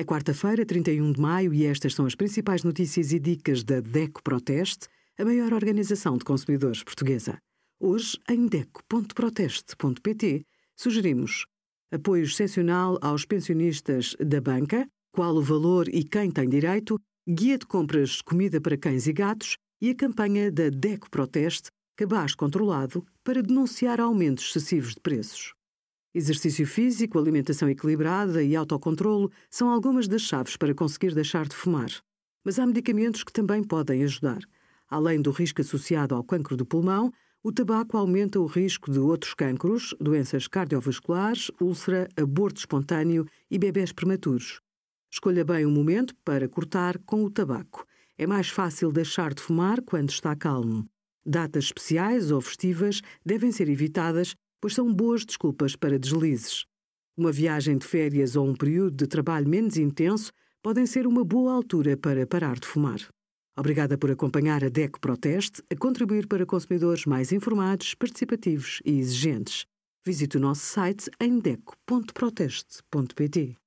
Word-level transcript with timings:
É 0.00 0.02
quarta-feira, 0.02 0.64
31 0.64 1.12
de 1.12 1.20
maio, 1.20 1.52
e 1.52 1.66
estas 1.66 1.92
são 1.92 2.06
as 2.06 2.14
principais 2.14 2.64
notícias 2.64 3.12
e 3.12 3.18
dicas 3.18 3.62
da 3.62 3.80
DECO 3.80 4.22
Proteste, 4.22 4.88
a 5.18 5.24
maior 5.26 5.52
organização 5.52 6.16
de 6.16 6.24
consumidores 6.24 6.82
portuguesa. 6.82 7.36
Hoje, 7.78 8.18
em 8.26 8.46
DECO.proteste.pt, 8.46 10.46
sugerimos 10.74 11.44
apoio 11.92 12.24
excepcional 12.24 12.98
aos 13.02 13.26
pensionistas 13.26 14.16
da 14.18 14.40
banca, 14.40 14.88
qual 15.12 15.36
o 15.36 15.42
valor 15.42 15.86
e 15.90 16.02
quem 16.02 16.30
tem 16.30 16.48
direito, 16.48 16.98
guia 17.28 17.58
de 17.58 17.66
compras 17.66 18.12
de 18.12 18.24
comida 18.24 18.58
para 18.58 18.78
cães 18.78 19.06
e 19.06 19.12
gatos 19.12 19.58
e 19.82 19.90
a 19.90 19.94
campanha 19.94 20.50
da 20.50 20.70
DECO 20.70 21.10
Proteste, 21.10 21.68
cabaz 21.94 22.34
controlado, 22.34 23.04
para 23.22 23.42
denunciar 23.42 24.00
aumentos 24.00 24.48
excessivos 24.48 24.94
de 24.94 25.00
preços. 25.02 25.52
Exercício 26.12 26.66
físico, 26.66 27.16
alimentação 27.16 27.68
equilibrada 27.68 28.42
e 28.42 28.56
autocontrolo 28.56 29.30
são 29.48 29.70
algumas 29.70 30.08
das 30.08 30.22
chaves 30.22 30.56
para 30.56 30.74
conseguir 30.74 31.14
deixar 31.14 31.46
de 31.46 31.54
fumar. 31.54 31.90
Mas 32.44 32.58
há 32.58 32.66
medicamentos 32.66 33.22
que 33.22 33.32
também 33.32 33.62
podem 33.62 34.02
ajudar. 34.02 34.40
Além 34.88 35.22
do 35.22 35.30
risco 35.30 35.60
associado 35.60 36.16
ao 36.16 36.24
cancro 36.24 36.56
do 36.56 36.66
pulmão, 36.66 37.12
o 37.44 37.52
tabaco 37.52 37.96
aumenta 37.96 38.40
o 38.40 38.46
risco 38.46 38.90
de 38.90 38.98
outros 38.98 39.34
cancros, 39.34 39.94
doenças 40.00 40.48
cardiovasculares, 40.48 41.48
úlcera, 41.60 42.08
aborto 42.16 42.58
espontâneo 42.58 43.24
e 43.48 43.56
bebés 43.56 43.92
prematuros. 43.92 44.60
Escolha 45.12 45.44
bem 45.44 45.64
o 45.64 45.70
momento 45.70 46.12
para 46.24 46.48
cortar 46.48 46.98
com 46.98 47.22
o 47.22 47.30
tabaco. 47.30 47.86
É 48.18 48.26
mais 48.26 48.48
fácil 48.48 48.90
deixar 48.90 49.32
de 49.32 49.42
fumar 49.42 49.80
quando 49.80 50.10
está 50.10 50.34
calmo. 50.34 50.84
Datas 51.24 51.64
especiais 51.66 52.32
ou 52.32 52.40
festivas 52.40 53.00
devem 53.24 53.52
ser 53.52 53.68
evitadas 53.68 54.34
pois 54.60 54.74
são 54.74 54.92
boas 54.92 55.24
desculpas 55.24 55.76
para 55.76 55.98
deslizes. 55.98 56.66
Uma 57.16 57.32
viagem 57.32 57.78
de 57.78 57.86
férias 57.86 58.36
ou 58.36 58.46
um 58.46 58.54
período 58.54 58.96
de 58.96 59.06
trabalho 59.06 59.48
menos 59.48 59.76
intenso 59.76 60.32
podem 60.62 60.86
ser 60.86 61.06
uma 61.06 61.24
boa 61.24 61.52
altura 61.52 61.96
para 61.96 62.26
parar 62.26 62.58
de 62.58 62.66
fumar. 62.66 63.00
Obrigada 63.58 63.98
por 63.98 64.10
acompanhar 64.10 64.64
a 64.64 64.68
DECO 64.68 65.00
Proteste 65.00 65.62
a 65.70 65.76
contribuir 65.76 66.26
para 66.26 66.46
consumidores 66.46 67.04
mais 67.04 67.30
informados, 67.32 67.94
participativos 67.94 68.80
e 68.84 68.98
exigentes. 68.98 69.66
Visite 70.04 70.38
o 70.38 70.40
nosso 70.40 70.62
site 70.62 71.10
em 71.20 71.38
deco.proteste.pt. 71.38 73.59